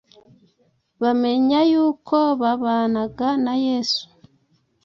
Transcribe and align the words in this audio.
bamenya 1.01 1.59
yuko 1.71 2.17
babanaga 2.41 3.27
na 3.43 3.53
Yesu.” 3.65 4.05